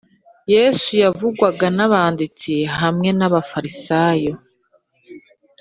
yesu 0.53 0.89
yavugwaga 1.03 1.67
n’abanditsi 1.77 2.53
hamwe 2.79 3.09
n’abafarisayo 3.17 4.33